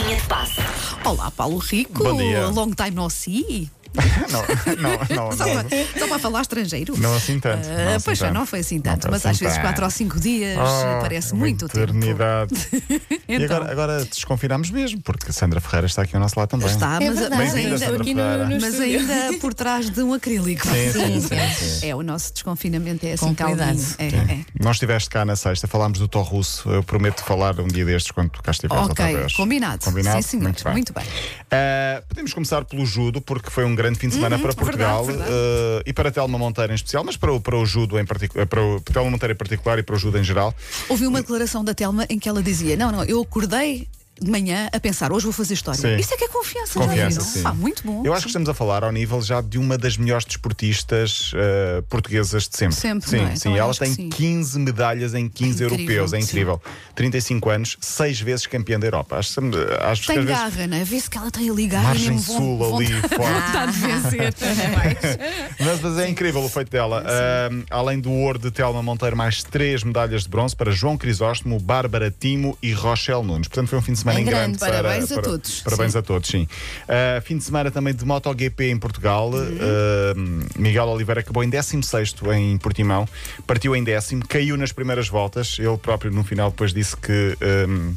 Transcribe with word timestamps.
Linha 0.00 0.16
de 0.16 0.22
passe. 0.26 0.60
Olá, 1.04 1.30
Paulo 1.30 1.58
Rico. 1.58 2.02
Bom 2.02 2.16
dia. 2.16 2.48
Long 2.48 2.70
time 2.70 2.92
no 2.92 3.10
see. 3.10 3.68
não, 4.30 4.76
não, 4.76 4.98
não, 5.30 5.36
Só, 5.36 5.46
não, 5.46 5.54
para, 5.64 5.98
só 5.98 6.08
para 6.08 6.18
falar 6.18 6.40
estrangeiro. 6.42 6.96
não 6.98 7.14
assim 7.14 7.38
tanto. 7.40 7.68
Ah, 7.68 7.84
não 7.84 7.94
assim 7.96 8.04
pois 8.04 8.18
já 8.18 8.26
tanto. 8.26 8.38
não 8.38 8.46
foi 8.46 8.58
assim 8.60 8.80
tanto, 8.80 9.08
mas 9.10 9.20
assim 9.26 9.28
às 9.30 9.38
vezes 9.38 9.54
tanto. 9.56 9.64
4 9.66 9.84
ou 9.84 9.90
5 9.90 10.20
dias 10.20 10.58
Oh, 10.58 11.00
parece 11.00 11.32
é 11.32 11.36
muito 11.36 11.68
tempo. 11.68 11.78
eternidade. 11.96 12.54
E 13.30 13.34
Então, 13.36 13.56
agora, 13.58 13.72
agora 13.72 14.04
desconfinamos 14.04 14.70
mesmo, 14.70 15.00
porque 15.02 15.32
Sandra 15.32 15.60
Ferreira 15.60 15.86
está 15.86 16.02
aqui 16.02 16.16
ao 16.16 16.20
nosso 16.22 16.38
lado 16.38 16.48
também. 16.48 16.66
está, 16.66 16.96
É 17.00 17.08
mas, 17.08 17.18
verdade, 17.20 17.42
mas 17.42 17.54
ainda, 17.54 17.90
no, 17.92 18.44
no 18.54 18.60
mas 18.60 18.80
ainda 18.80 19.38
por 19.40 19.54
trás 19.54 19.88
de 19.88 20.02
um 20.02 20.12
acrílico. 20.14 20.66
Sim, 20.66 20.92
sim, 20.92 21.20
Sim, 21.20 21.20
sim, 21.20 21.54
sim. 21.80 21.86
É, 21.90 21.94
o 21.94 22.02
nosso 22.02 22.32
desconfinamento 22.32 23.06
é 23.06 23.12
assim 23.12 23.32
calminho. 23.34 23.86
É, 23.98 24.06
é. 24.06 24.40
Não 24.60 24.70
estiveste 24.72 25.08
cá 25.08 25.24
na 25.24 25.36
sexta, 25.36 25.66
falámos 25.68 25.98
do 25.98 26.08
Tó 26.08 26.22
Russo. 26.22 26.68
Eu 26.70 26.82
prometo 26.82 27.22
falar 27.22 27.58
um 27.60 27.68
dia 27.68 27.84
destes 27.84 28.10
quando 28.10 28.30
tu 28.30 28.42
cá 28.42 28.50
estiveres 28.50 28.82
outra 28.88 29.04
Ok, 29.04 29.16
vez. 29.16 29.32
combinado. 29.34 29.84
Combinado? 29.84 30.16
Sim, 30.22 30.28
senhor. 30.28 30.42
Muito 30.42 30.64
bem. 30.64 30.72
Muito 30.72 30.92
bem. 30.92 31.04
Uh, 31.04 32.06
podemos 32.08 32.34
começar 32.34 32.64
pelo 32.64 32.84
judo, 32.84 33.20
porque 33.20 33.48
foi 33.50 33.64
um 33.64 33.74
grande 33.82 33.98
fim 33.98 34.08
de 34.08 34.14
semana 34.14 34.38
para 34.38 34.52
Portugal 34.52 35.00
Uhum, 35.00 35.06
verdade, 35.06 35.30
uh, 35.30 35.82
e 35.86 35.92
para 35.92 36.08
a 36.08 36.12
Telma 36.12 36.38
Monteiro 36.38 36.72
em 36.72 36.74
especial, 36.74 37.04
mas 37.04 37.16
para 37.16 37.32
o, 37.32 37.40
para 37.40 37.56
o 37.56 37.64
judo 37.64 37.98
em 37.98 38.04
particular, 38.04 38.46
para 38.46 38.62
o 38.62 38.80
para 38.80 38.92
a 38.92 38.94
Telma 38.94 39.10
Monteiro 39.10 39.32
em 39.32 39.36
particular 39.36 39.78
e 39.78 39.82
para 39.82 39.94
o 39.94 39.98
judo 39.98 40.18
em 40.18 40.24
geral. 40.24 40.54
Houve 40.88 41.06
uma 41.06 41.20
declaração 41.20 41.64
da 41.64 41.74
Telma 41.74 42.06
em 42.08 42.18
que 42.18 42.28
ela 42.28 42.42
dizia: 42.42 42.76
Não, 42.76 42.92
não, 42.92 43.04
eu 43.04 43.20
acordei 43.20 43.88
de 44.20 44.30
manhã 44.30 44.68
a 44.72 44.78
pensar, 44.80 45.12
hoje 45.12 45.24
vou 45.24 45.32
fazer 45.32 45.54
história. 45.54 45.80
Sim. 45.80 45.96
Isso 45.96 46.12
é 46.12 46.16
que 46.16 46.24
é 46.24 46.28
confiança, 46.28 46.78
Confiança, 46.78 47.20
já 47.20 47.26
sim. 47.26 47.38
viram? 47.38 47.50
Ah, 47.50 47.54
muito 47.54 47.82
bom. 47.84 48.02
Eu 48.04 48.12
acho 48.12 48.22
que 48.22 48.28
estamos 48.28 48.48
a 48.48 48.54
falar 48.54 48.84
ao 48.84 48.92
nível 48.92 49.20
já 49.22 49.40
de 49.40 49.58
uma 49.58 49.78
das 49.78 49.96
melhores 49.96 50.24
desportistas 50.26 51.32
uh, 51.32 51.82
portuguesas 51.88 52.48
de 52.48 52.56
sempre. 52.56 52.76
Sempre, 52.76 53.08
sim, 53.08 53.20
é? 53.24 53.34
sim. 53.36 53.42
Também 53.44 53.58
Ela 53.58 53.72
que 53.72 53.78
tem 53.80 53.94
sim. 53.94 54.08
15 54.10 54.58
medalhas 54.58 55.14
em 55.14 55.28
15 55.28 55.50
Incrível, 55.64 55.78
europeus, 55.78 56.12
é 56.12 56.20
sim. 56.20 56.24
incrível. 56.26 56.62
35 56.94 57.50
anos, 57.50 57.76
6 57.80 58.20
vezes 58.20 58.46
campeã 58.46 58.78
da 58.78 58.86
Europa. 58.86 59.16
Acho, 59.16 59.40
que- 59.40 59.56
acho 59.82 60.00
que 60.02 60.06
Tem 60.08 60.16
vezes 60.24 60.30
garra, 60.40 60.66
não 60.66 60.76
é? 60.76 60.84
Vê-se 60.84 61.08
que 61.08 61.16
ela 61.18 61.30
tem 61.30 61.48
ali 61.48 61.66
garra 61.66 61.84
Margem 61.84 62.10
mesmo 62.10 62.34
Sul 62.34 62.76
ali, 62.76 62.92
vontade- 62.92 63.14
forte. 63.14 63.30
vontade 63.46 63.72
de 63.72 63.78
vencer. 63.78 64.34
Mas, 65.60 65.80
mas 65.80 65.98
é 65.98 66.08
incrível 66.08 66.42
o 66.42 66.48
feito 66.48 66.70
dela. 66.70 67.04
Ahm, 67.06 67.62
além 67.70 68.00
do 68.00 68.10
ouro 68.10 68.38
de 68.38 68.50
Telma 68.50 68.82
Monteiro, 68.82 69.16
mais 69.16 69.42
três 69.42 69.82
medalhas 69.84 70.22
de 70.24 70.28
bronze 70.28 70.54
para 70.56 70.70
João 70.70 70.96
Crisóstomo, 70.96 71.58
Bárbara 71.60 72.10
Timo 72.18 72.56
e 72.62 72.72
Rochelle 72.72 73.22
Nunes. 73.24 73.48
Portanto, 73.48 73.68
foi 73.68 73.78
um 73.78 73.82
fim 73.82 73.92
de 73.92 73.98
semana 73.98 74.09
Em 74.14 74.20
em 74.22 74.24
grande. 74.24 74.42
grande. 74.42 74.58
para- 74.58 74.72
Parabéns 74.82 75.10
a 75.10 75.14
para- 75.14 75.22
todos. 75.22 75.60
Parabéns 75.62 75.96
a 75.96 76.02
todos, 76.02 76.28
sim. 76.28 76.48
Ah, 76.88 77.20
fim 77.22 77.36
de 77.38 77.44
semana 77.44 77.70
também 77.70 77.94
de 77.94 78.04
MotoGP 78.04 78.70
em 78.70 78.78
Portugal. 78.78 79.30
Ahm, 79.34 80.46
Miguel 80.58 80.86
Oliveira 80.88 81.20
acabou 81.20 81.42
em 81.44 81.48
16 81.50 82.14
em 82.36 82.56
Portimão, 82.58 83.08
partiu 83.46 83.74
em 83.76 83.82
décimo, 83.84 84.26
caiu 84.26 84.56
nas 84.56 84.72
primeiras 84.72 85.08
voltas. 85.08 85.56
Ele 85.58 85.76
próprio, 85.78 86.10
no 86.10 86.24
final, 86.24 86.50
depois 86.50 86.72
disse 86.72 86.96
que. 86.96 87.36
ahm, 87.40 87.94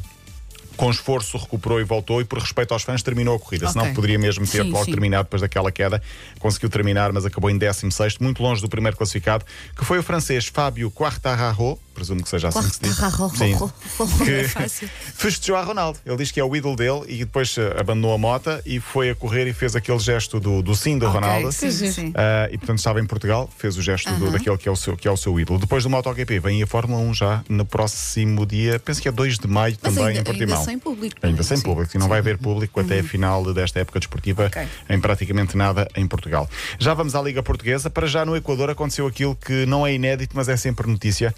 com 0.76 0.90
esforço 0.90 1.38
recuperou 1.38 1.80
e 1.80 1.84
voltou 1.84 2.20
e 2.20 2.24
por 2.24 2.36
respeito 2.40 2.72
aos 2.74 2.82
fãs 2.82 3.00
terminou 3.00 3.36
a 3.36 3.38
corrida, 3.38 3.68
senão 3.68 3.84
Ok. 3.84 3.94
poderia 3.94 4.18
mesmo 4.18 4.44
ter 4.44 4.64
Sim, 4.64 4.72
logo 4.72 4.84
sim. 4.84 4.90
terminado 4.90 5.22
depois 5.22 5.40
daquela 5.40 5.70
queda. 5.70 6.02
Conseguiu 6.40 6.68
terminar, 6.68 7.12
mas 7.12 7.24
acabou 7.24 7.48
em 7.48 7.56
16 7.56 8.18
muito 8.18 8.42
longe 8.42 8.60
do 8.60 8.68
primeiro 8.68 8.96
classificado, 8.96 9.44
que 9.76 9.84
foi 9.84 10.00
o 10.00 10.02
francês 10.02 10.46
Fábio 10.46 10.90
Quartararo, 10.90 11.78
presumo 11.94 12.22
que 12.22 12.28
seja 12.28 12.48
assim 12.48 12.60
que 12.62 12.74
se 12.76 12.80
diz. 12.82 12.96
Sim. 13.38 13.54
É 13.54 14.42
Que 14.42 14.48
fácil. 14.48 14.90
festejou 15.14 15.56
a 15.56 15.62
Ronaldo. 15.62 15.98
Ele 16.04 16.16
diz 16.16 16.30
que 16.30 16.40
é 16.40 16.44
o 16.44 16.54
ídolo 16.56 16.76
dele 16.76 17.02
e 17.08 17.18
depois 17.18 17.56
eh, 17.56 17.74
abandonou 17.78 18.12
a 18.14 18.18
mota 18.18 18.60
e 18.66 18.80
foi 18.80 19.10
a 19.10 19.14
correr 19.14 19.46
e 19.46 19.52
fez 19.52 19.76
aquele 19.76 19.98
gesto 19.98 20.38
do, 20.40 20.62
do 20.62 20.74
sim 20.74 20.98
do 20.98 21.06
Ok, 21.06 21.20
Ronaldo. 21.20 21.52
sim, 21.52 21.70
sim, 21.70 21.90
sim. 21.92 22.12
Ah, 22.14 22.48
e 22.50 22.58
portanto 22.58 22.78
estava 22.78 23.00
em 23.00 23.06
Portugal, 23.06 23.48
fez 23.56 23.76
o 23.76 23.82
gesto 23.82 24.12
do- 24.16 24.30
daquele 24.30 24.56
que 24.58 24.68
é 24.68 24.72
o, 24.72 24.76
seu, 24.76 24.96
que 24.96 25.06
é 25.06 25.10
o 25.10 25.16
seu 25.16 25.38
ídolo. 25.38 25.58
Depois 25.58 25.84
do 25.84 25.90
MotoGP 25.90 26.38
vem 26.40 26.62
a 26.62 26.66
Fórmula 26.66 27.00
1 27.02 27.14
já 27.14 27.44
no 27.48 27.64
próximo 27.64 28.44
dia, 28.44 28.78
penso 28.80 29.00
que 29.00 29.08
é 29.08 29.12
2 29.12 29.38
de 29.38 29.46
maio 29.48 29.76
Mas 29.80 29.94
também 29.94 30.08
ainda, 30.08 30.20
em 30.20 30.24
Portimão. 30.24 30.56
ainda 30.58 30.64
sem 30.64 30.78
público. 30.78 31.16
não 31.22 31.28
é? 31.28 31.30
Ainda 31.30 31.42
sem 31.42 31.56
Sim. 31.56 31.62
público, 31.62 31.96
e 31.96 31.98
não 31.98 32.08
vai 32.08 32.18
haver 32.18 32.38
público 32.38 32.80
até 32.80 33.00
a 33.00 33.04
final 33.04 33.44
desta 33.54 33.80
época 33.80 34.00
desportiva 34.00 34.46
Ok. 34.46 34.66
em 34.90 35.00
praticamente 35.00 35.56
nada 35.56 35.88
em 35.96 36.06
Portugal. 36.06 36.48
Já 36.78 36.94
vamos 36.94 37.14
à 37.14 37.22
Liga 37.22 37.42
Portuguesa. 37.42 37.88
Para 37.90 38.06
já 38.06 38.24
no 38.24 38.34
Equador 38.36 38.70
aconteceu 38.70 39.06
aquilo 39.06 39.36
que 39.36 39.64
não 39.66 39.86
é 39.86 39.94
inédito, 39.94 40.34
mas 40.36 40.48
é 40.48 40.56
sempre 40.56 40.86
notícia. 40.88 41.34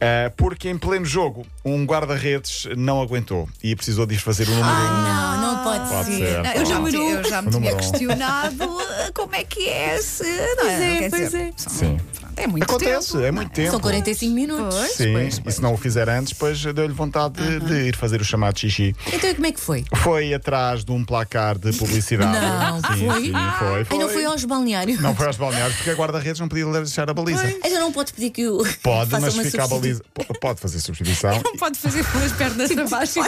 Ah, 0.00 0.30
porque 0.36 0.68
em 0.68 0.78
pleno 0.78 1.04
jogo, 1.04 1.46
um 1.64 1.84
guarda-redes 1.84 2.68
não 2.76 3.00
aguentou 3.02 3.48
e 3.62 3.74
precisou 3.74 4.06
de 4.06 4.18
fazer 4.18 4.48
o 4.48 4.50
número 4.50 4.66
um. 4.66 5.02
Não, 5.02 5.40
não 5.40 5.64
pode, 5.64 5.88
Pode 5.88 6.04
ser. 6.06 6.16
ser. 6.16 6.42
Não, 6.42 6.52
eu, 6.52 6.66
já 6.66 6.80
me, 6.80 6.94
eu 6.94 7.24
já 7.24 7.42
me 7.42 7.50
tinha 7.50 7.76
questionado 7.76 8.64
uh, 8.64 9.12
como 9.14 9.34
é 9.34 9.44
que 9.44 9.68
é 9.68 10.00
se. 10.00 10.24
Não 10.24 10.56
Pois 10.56 10.72
é, 10.72 10.94
é, 10.94 10.98
Quer 10.98 11.10
pois 11.10 11.34
é. 11.34 11.52
Sim. 11.56 11.96
É 12.38 12.46
muito 12.46 12.64
Acontece, 12.64 13.12
tempo, 13.12 13.24
é 13.24 13.30
muito 13.30 13.50
tempo. 13.50 13.70
São 13.72 13.80
45 13.80 14.34
minutos. 14.34 14.74
Pois, 14.76 14.92
Sim, 14.92 15.12
pois, 15.12 15.36
e 15.36 15.40
pois. 15.42 15.54
se 15.56 15.62
não 15.62 15.74
o 15.74 15.76
fizer 15.76 16.08
antes, 16.08 16.32
depois 16.32 16.62
deu-lhe 16.62 16.92
vontade 16.92 17.34
de, 17.34 17.60
de 17.60 17.74
ir 17.88 17.96
fazer 17.96 18.20
o 18.20 18.24
chamado 18.24 18.58
xixi. 18.58 18.94
Então 19.12 19.28
e 19.30 19.34
como 19.34 19.46
é 19.46 19.52
que 19.52 19.60
foi? 19.60 19.84
Foi 19.96 20.32
atrás 20.34 20.84
de 20.84 20.92
um 20.92 21.04
placar 21.04 21.58
de 21.58 21.72
publicidade. 21.72 22.32
Não, 22.32 22.76
sim, 22.96 23.06
foi? 23.06 23.22
Sim, 23.22 23.32
foi, 23.58 23.84
foi. 23.84 23.96
Ai, 23.98 24.04
não 24.04 24.08
foi 24.08 24.24
aos 24.24 24.44
balneários. 24.44 25.00
Não 25.00 25.14
foi 25.14 25.26
aos 25.26 25.36
balneários, 25.36 25.76
porque 25.76 25.90
a 25.90 25.94
guarda-redes 25.94 26.40
não 26.40 26.48
podia 26.48 26.64
deixar 26.66 27.10
a 27.10 27.14
baliza. 27.14 27.48
Então 27.64 27.80
não 27.80 27.92
podes 27.92 28.12
pedir 28.12 28.30
que 28.30 28.46
o. 28.48 28.58
Pode, 28.82 29.10
faça 29.10 29.20
mas 29.26 29.34
uma 29.34 29.44
fica 29.44 29.64
a 29.64 29.68
baliza. 29.68 30.02
Pode 30.40 30.60
fazer 30.60 30.80
substituição. 30.80 31.40
Não 31.44 31.56
pode 31.56 31.78
fazer 31.78 32.04
com 32.06 32.18
as 32.18 32.32
pernas 32.32 32.68
Tipo, 32.68 32.82
abaixo. 32.82 33.20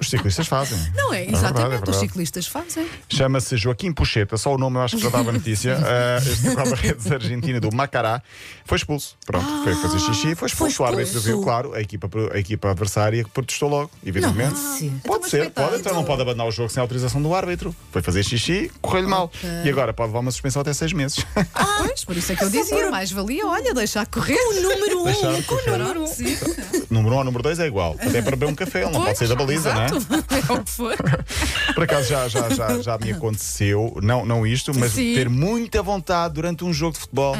Os 0.00 0.10
ciclistas 0.10 0.46
fazem. 0.46 0.78
Não 0.94 1.12
é? 1.12 1.18
verdade, 1.24 1.36
Exatamente. 1.36 1.62
é 1.62 1.74
Os 1.74 1.80
verdade. 1.80 1.98
ciclistas 1.98 2.46
fazem. 2.46 2.86
Chama-se 3.08 3.56
Joaquim 3.56 3.92
Pucheta, 3.92 4.36
só 4.36 4.54
o 4.54 4.58
nome 4.58 4.76
eu 4.76 4.82
acho 4.82 4.96
que 4.96 5.02
já 5.02 5.10
dava 5.10 5.30
notícia. 5.32 5.76
Ah, 5.78 6.18
este 6.26 6.48
guarda-redes 6.50 7.10
argentino 7.10 7.60
do 7.60 7.74
Macará 7.74 8.15
foi 8.64 8.76
expulso. 8.76 9.16
Pronto, 9.26 9.46
foi 9.64 9.74
fazer 9.76 9.98
xixi, 10.00 10.34
foi 10.34 10.48
expulso. 10.48 10.76
foi 10.76 10.84
O 10.86 10.88
árbitro 10.88 11.06
expulso. 11.18 11.26
viu, 11.26 11.42
claro, 11.42 11.74
a 11.74 11.80
equipa, 11.80 12.08
a 12.32 12.38
equipa 12.38 12.70
adversária 12.70 13.24
protestou 13.32 13.68
logo, 13.68 13.90
evidentemente. 14.04 14.54
pode 14.54 14.60
ser. 14.78 14.92
Pode 15.04 15.20
mas 15.22 15.30
ser, 15.30 15.50
pode, 15.50 15.76
então 15.80 15.94
não 15.94 16.04
pode 16.04 16.22
abandonar 16.22 16.46
o 16.46 16.50
jogo 16.50 16.68
sem 16.68 16.80
autorização 16.80 17.22
do 17.22 17.34
árbitro. 17.34 17.74
Foi 17.92 18.02
fazer 18.02 18.22
xixi, 18.22 18.70
correu-lhe 18.80 19.08
mal. 19.08 19.30
E 19.64 19.68
agora 19.68 19.92
pode 19.92 20.08
levar 20.08 20.20
uma 20.20 20.30
suspensão 20.30 20.62
até 20.62 20.72
seis 20.72 20.92
meses. 20.92 21.24
Pois, 21.78 22.04
por 22.04 22.16
isso 22.16 22.32
é 22.32 22.36
que 22.36 22.44
eu 22.44 22.50
dizia, 22.50 22.90
mais 22.90 23.10
valia, 23.10 23.46
olha, 23.46 23.74
deixar 23.74 24.06
correr. 24.06 24.36
O 24.36 24.54
número 24.62 25.00
1. 25.02 25.04
Deixar 25.04 25.32
Um, 25.34 25.42
correr. 25.42 25.70
o 25.72 25.78
número 25.78 26.02
1. 26.04 26.06
Sim. 26.06 26.36
número 26.90 27.14
um 27.14 27.18
ou 27.18 27.24
número 27.24 27.42
dois 27.42 27.58
é 27.58 27.66
igual. 27.66 27.94
Até 27.98 28.22
para 28.22 28.36
beber 28.36 28.46
um 28.48 28.54
café, 28.54 28.82
ele 28.82 28.90
não 28.92 29.02
pode 29.04 29.18
sair 29.18 29.28
da 29.28 29.34
baliza, 29.34 29.72
não 29.74 29.82
é? 29.82 29.86
É 29.86 30.52
o 30.52 30.64
que 30.64 30.70
for. 30.70 30.94
Por 31.74 31.84
acaso 31.84 32.08
já, 32.08 32.28
já, 32.28 32.48
já, 32.50 32.80
já 32.80 32.98
me 32.98 33.12
aconteceu, 33.12 33.96
não, 34.02 34.24
não 34.24 34.46
isto, 34.46 34.72
mas 34.78 34.92
Sim. 34.92 35.14
ter 35.14 35.28
muita 35.28 35.82
vontade 35.82 36.34
durante 36.34 36.64
um 36.64 36.72
jogo 36.72 36.94
de 36.94 37.00
futebol, 37.00 37.34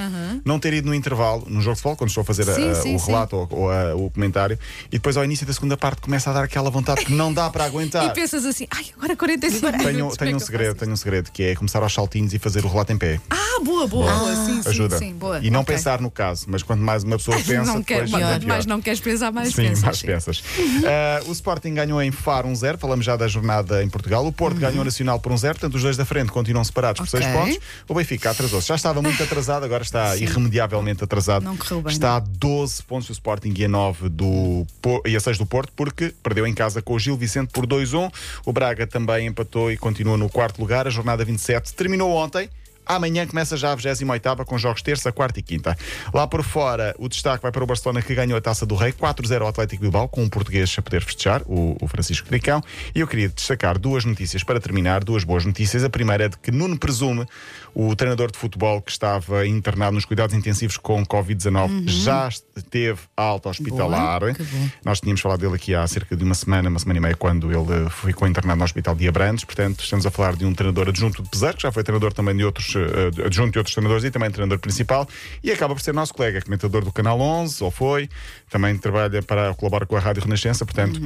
não 0.44 0.58
ter 0.58 0.65
ido 0.72 0.88
no 0.88 0.94
intervalo, 0.94 1.44
num 1.48 1.60
jogo 1.60 1.74
de 1.76 1.82
futebol, 1.82 1.96
quando 1.96 2.08
estou 2.10 2.22
a 2.22 2.24
fazer 2.24 2.44
Sim, 2.44 2.70
a- 2.70 2.74
sim, 2.74 2.94
o 2.94 2.98
sim. 2.98 3.06
relato 3.06 3.36
ou, 3.36 3.48
ou 3.50 3.70
a- 3.70 3.94
o 3.94 4.10
comentário, 4.10 4.58
e 4.88 4.92
depois 4.92 5.16
ao 5.16 5.24
início 5.24 5.46
da 5.46 5.52
segunda 5.52 5.76
parte 5.76 6.00
começa 6.00 6.30
a 6.30 6.32
dar 6.32 6.44
aquela 6.44 6.70
vontade 6.70 7.04
que 7.04 7.12
não 7.12 7.32
dá 7.32 7.48
para 7.50 7.64
aguentar. 7.66 8.04
E 8.06 8.10
pensas 8.10 8.44
assim, 8.44 8.66
ai, 8.70 8.86
agora 8.96 9.16
45 9.16 9.66
minutos. 9.66 9.86
Tenho, 9.86 10.08
é 10.12 10.16
tenho 10.16 10.36
um 10.36 10.40
segredo, 10.40 10.74
tenho 10.76 10.92
um 10.92 10.96
segredo, 10.96 11.30
que 11.32 11.42
é 11.42 11.54
começar 11.54 11.82
aos 11.82 11.92
saltinhos 11.92 12.32
e 12.34 12.38
fazer 12.38 12.64
o 12.64 12.68
relato 12.68 12.92
em 12.92 12.98
pé. 12.98 13.20
Ah, 13.30 13.36
boa, 13.64 13.86
boa, 13.86 14.12
boa. 14.12 14.36
Sim, 14.36 14.62
sim, 14.62 14.68
Ajuda. 14.68 14.98
sim, 14.98 15.14
boa. 15.14 15.38
E 15.40 15.50
não 15.50 15.60
Ok. 15.60 15.74
pensar 15.74 16.00
no 16.00 16.10
caso, 16.10 16.46
mas 16.48 16.62
quanto 16.62 16.80
mais 16.82 17.02
uma 17.04 17.16
pessoa 17.16 17.36
pensa, 17.42 17.64
não 17.64 17.82
quer, 17.82 18.04
depois 18.04 18.10
mais, 18.12 18.24
é 18.36 18.38
pior. 18.38 18.48
mais 18.48 18.66
não 18.66 18.80
queres 18.80 19.00
pensar, 19.00 19.32
mais 19.32 19.48
Sim, 19.54 19.62
pensas. 19.68 19.82
mais 19.82 19.98
sim. 19.98 20.06
pensas. 20.06 20.42
Ah, 20.84 21.22
o 21.26 21.32
Sporting 21.32 21.74
ganhou 21.74 22.00
em 22.02 22.10
Faro 22.10 22.48
1-0, 22.48 22.78
falamos 22.78 23.04
já 23.04 23.16
da 23.16 23.26
jornada 23.28 23.82
em 23.82 23.88
Portugal. 23.88 24.26
O 24.26 24.32
Porto 24.32 24.58
ganhou 24.58 24.80
o 24.82 24.84
Nacional 24.84 25.18
por 25.20 25.32
1-0, 25.32 25.40
portanto 25.52 25.74
os 25.74 25.82
dois 25.82 25.96
da 25.96 26.04
frente 26.04 26.30
continuam 26.30 26.62
separados 26.64 27.00
por 27.00 27.08
Ok. 27.08 27.22
6 27.22 27.32
pontos. 27.36 27.58
O 27.88 27.94
Benfica 27.94 28.30
atrasou-se. 28.30 28.68
Já 28.68 28.74
estava 28.74 29.00
muito 29.02 29.22
atrasado, 29.22 29.64
agora 29.64 29.82
está 29.82 30.16
irremediavelmente 30.56 31.04
atrasado. 31.04 31.44
Não 31.44 31.56
correu 31.56 31.82
bem, 31.82 31.92
Está 31.92 32.16
a 32.16 32.20
12 32.20 32.82
pontos 32.82 33.06
do 33.06 33.12
Sporting 33.12 33.52
e 33.56 33.64
a 33.64 33.68
9 33.68 34.08
do 34.08 34.66
e 35.06 35.16
a 35.16 35.20
6 35.20 35.38
do 35.38 35.46
Porto, 35.46 35.72
porque 35.74 36.14
perdeu 36.22 36.46
em 36.46 36.54
casa 36.54 36.82
com 36.82 36.94
o 36.94 36.98
Gil 36.98 37.16
Vicente 37.16 37.50
por 37.52 37.66
2-1. 37.66 38.12
O 38.44 38.52
Braga 38.52 38.86
também 38.86 39.26
empatou 39.26 39.70
e 39.70 39.76
continua 39.76 40.16
no 40.16 40.28
quarto 40.28 40.60
lugar. 40.60 40.86
A 40.86 40.90
jornada 40.90 41.24
27 41.24 41.74
terminou 41.74 42.10
ontem. 42.12 42.48
Amanhã 42.86 43.26
começa 43.26 43.56
já 43.56 43.72
a 43.72 43.74
28 43.74 44.44
com 44.44 44.56
jogos 44.56 44.80
terça, 44.80 45.10
quarta 45.10 45.40
e 45.40 45.42
quinta. 45.42 45.76
Lá 46.14 46.26
por 46.26 46.42
fora, 46.44 46.94
o 46.98 47.08
destaque 47.08 47.42
vai 47.42 47.50
para 47.50 47.64
o 47.64 47.66
Barcelona 47.66 48.00
que 48.00 48.14
ganhou 48.14 48.38
a 48.38 48.40
taça 48.40 48.64
do 48.64 48.74
Rei 48.76 48.92
4-0 48.92 49.42
ao 49.42 49.48
Atlético 49.48 49.82
Bilbao, 49.82 50.08
com 50.08 50.22
um 50.22 50.28
português 50.28 50.74
a 50.78 50.82
poder 50.82 51.02
festejar, 51.02 51.42
o, 51.46 51.76
o 51.80 51.88
Francisco 51.88 52.28
Tricão. 52.28 52.62
E 52.94 53.00
eu 53.00 53.08
queria 53.08 53.28
destacar 53.28 53.78
duas 53.78 54.04
notícias 54.04 54.44
para 54.44 54.60
terminar, 54.60 55.02
duas 55.02 55.24
boas 55.24 55.44
notícias. 55.44 55.82
A 55.82 55.90
primeira 55.90 56.26
é 56.26 56.28
de 56.28 56.38
que 56.38 56.50
Nuno 56.50 56.78
Presume, 56.78 57.26
o 57.74 57.94
treinador 57.96 58.30
de 58.30 58.38
futebol 58.38 58.80
que 58.80 58.90
estava 58.90 59.46
internado 59.46 59.92
nos 59.92 60.04
cuidados 60.04 60.34
intensivos 60.34 60.76
com 60.76 61.04
Covid-19, 61.04 61.88
já 61.88 62.28
esteve 62.28 63.00
alta 63.16 63.48
hospitalar. 63.48 64.20
Boa. 64.20 64.36
Nós 64.84 65.00
tínhamos 65.00 65.20
falado 65.20 65.40
dele 65.40 65.56
aqui 65.56 65.74
há 65.74 65.86
cerca 65.86 66.16
de 66.16 66.24
uma 66.24 66.34
semana, 66.34 66.68
uma 66.68 66.78
semana 66.78 66.98
e 66.98 67.02
meia, 67.02 67.16
quando 67.16 67.50
ele 67.50 67.90
ficou 67.90 68.28
internado 68.28 68.58
no 68.58 68.64
Hospital 68.64 68.94
de 68.94 69.08
Abrantes. 69.08 69.44
Portanto, 69.44 69.82
estamos 69.82 70.06
a 70.06 70.10
falar 70.10 70.36
de 70.36 70.44
um 70.44 70.54
treinador 70.54 70.88
adjunto 70.88 71.22
de 71.22 71.28
Peseiro, 71.28 71.56
que 71.56 71.62
já 71.62 71.72
foi 71.72 71.82
treinador 71.82 72.12
também 72.12 72.36
de 72.36 72.44
outros, 72.44 72.75
adjunto 73.24 73.52
de 73.52 73.58
outros 73.58 73.74
treinadores 73.74 74.04
e 74.04 74.10
também 74.10 74.30
treinador 74.30 74.58
principal. 74.58 75.08
E 75.42 75.50
acaba 75.50 75.74
por 75.74 75.80
ser 75.80 75.94
nosso 75.94 76.14
colega, 76.14 76.40
comentador 76.42 76.84
do 76.84 76.92
Canal 76.92 77.20
11, 77.20 77.62
ou 77.64 77.70
foi. 77.70 78.08
Também 78.50 78.76
trabalha 78.76 79.22
para 79.22 79.54
colaborar 79.54 79.86
com 79.86 79.96
a 79.96 80.00
Rádio 80.00 80.22
Renascença, 80.22 80.64
portanto. 80.64 81.00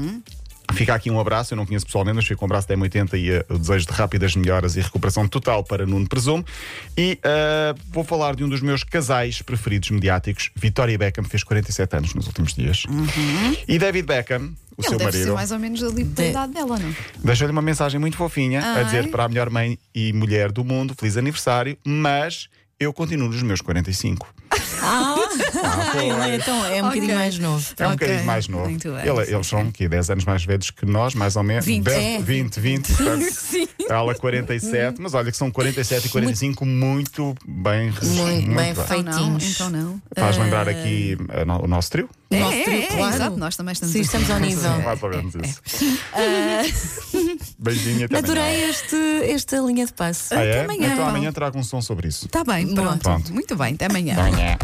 Fica 0.74 0.94
aqui 0.94 1.10
um 1.10 1.18
abraço, 1.20 1.52
eu 1.52 1.56
não 1.56 1.66
conheço 1.66 1.84
pessoalmente, 1.86 2.16
mas 2.16 2.26
fica 2.26 2.42
um 2.42 2.46
abraço 2.46 2.68
da 2.68 2.76
M80 2.76 3.14
e 3.14 3.30
uh, 3.30 3.44
o 3.54 3.58
desejo 3.58 3.86
de 3.86 3.92
rápidas 3.92 4.34
melhoras 4.36 4.76
e 4.76 4.80
recuperação 4.80 5.26
total 5.28 5.62
para 5.64 5.84
Nuno 5.86 6.08
Presumo. 6.08 6.44
E 6.96 7.18
uh, 7.24 7.78
vou 7.92 8.04
falar 8.04 8.34
de 8.36 8.44
um 8.44 8.48
dos 8.48 8.60
meus 8.60 8.82
casais 8.84 9.42
preferidos 9.42 9.90
mediáticos. 9.90 10.50
Vitória 10.56 10.96
Beckham 10.96 11.24
fez 11.24 11.42
47 11.44 11.96
anos 11.96 12.14
nos 12.14 12.26
últimos 12.26 12.54
dias. 12.54 12.84
E 13.68 13.78
David 13.78 14.06
Beckham, 14.06 14.52
o 14.76 14.80
Ele 14.82 14.88
seu 14.88 14.98
deve 14.98 15.12
ser 15.12 15.18
marido, 15.18 15.34
mais 15.34 15.50
ou 15.50 15.58
menos 15.58 15.82
ali 15.82 16.04
De- 16.04 16.30
idade 16.30 16.52
dela, 16.54 16.78
não? 16.78 16.94
deixou-lhe 17.24 17.52
uma 17.52 17.62
mensagem 17.62 17.98
muito 18.00 18.16
fofinha 18.16 18.60
a 18.62 18.74
Ai. 18.76 18.84
dizer 18.84 19.10
para 19.10 19.24
a 19.24 19.28
melhor 19.28 19.50
mãe 19.50 19.78
e 19.94 20.12
mulher 20.12 20.50
do 20.52 20.64
mundo: 20.64 20.94
feliz 20.98 21.16
aniversário, 21.16 21.76
mas 21.84 22.48
eu 22.78 22.92
continuo 22.92 23.28
nos 23.28 23.42
meus 23.42 23.60
45. 23.60 24.26
Ah, 24.92 25.92
ele 26.02 26.32
é, 26.32 26.36
então, 26.36 26.64
é 26.66 26.82
um 26.82 26.86
Ok. 26.86 27.00
bocadinho 27.00 27.14
mais 27.14 27.38
novo. 27.38 27.66
É 27.78 27.86
um 27.86 27.92
Ok, 27.92 27.98
bocadinho 28.06 28.26
mais 28.26 28.48
novo. 28.48 28.68
muito 28.68 28.90
bem, 28.92 29.06
Ele- 29.08 29.24
sim, 29.26 29.34
eles 29.34 29.46
são 29.46 29.70
que 29.70 29.88
10 29.88 30.10
anos 30.10 30.24
mais 30.24 30.44
velhos 30.44 30.70
que 30.70 30.84
nós, 30.86 31.14
mais 31.14 31.36
ou 31.36 31.42
menos. 31.42 31.64
20. 31.64 31.84
10, 31.84 31.96
É. 31.96 32.18
20, 32.22 32.60
20. 32.60 32.92
portanto, 32.92 33.24
Sim. 33.32 33.68
Ela 33.88 34.14
47, 34.14 35.00
mas 35.00 35.14
olha 35.14 35.30
que 35.30 35.36
são 35.36 35.50
47 35.50 36.06
e 36.06 36.10
45 36.10 36.64
muito 36.64 37.34
bem 37.46 37.90
Muito 37.90 38.00
bem 38.46 38.54
bem. 38.54 38.74
feito. 38.74 38.92
Então 39.00 39.02
não, 39.02 39.12
Feitinhos. 39.12 39.54
então 39.54 39.70
não. 39.70 40.02
Faz 40.16 40.36
lembrar 40.38 40.68
aqui 40.68 41.16
no- 41.46 41.64
o 41.64 41.66
nosso 41.66 41.90
trio? 41.90 42.08
O 42.30 42.34
É, 42.34 42.38
nosso 42.38 42.52
é, 42.54 42.62
trio, 42.62 42.82
é, 42.82 42.86
claro. 42.86 43.14
exato, 43.14 43.36
nós 43.36 43.56
também 43.56 43.72
estamos 43.72 43.92
Sim, 43.92 44.00
estamos 44.02 44.30
ao 44.30 44.38
nível. 44.38 44.70
Mais 44.82 45.02
ou 45.02 45.08
menos 45.10 45.34
isso. 45.34 45.60
Beijinho 47.58 48.04
até 48.04 48.18
amanhã. 48.18 48.32
Adorei 48.32 48.70
este, 48.70 48.96
esta 49.32 49.56
linha 49.58 49.86
de 49.86 49.92
passe. 49.92 50.32
Ah, 50.34 50.40
é? 50.44 50.50
Até 50.52 50.64
amanhã. 50.64 50.92
Então 50.92 51.08
amanhã 51.08 51.32
trago 51.32 51.58
um 51.58 51.62
som 51.64 51.80
sobre 51.82 52.06
isso. 52.08 52.26
Está 52.26 52.44
bem, 52.44 52.72
pronto. 52.74 53.00
Pronto. 53.02 53.32
Muito 53.32 53.56
bem, 53.56 53.74
até 53.74 53.86
amanhã. 53.86 54.14
Amanhã. 54.14 54.56